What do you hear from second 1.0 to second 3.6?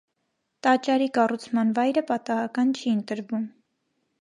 կառուցման վայրը պատահական չի ընտրվում։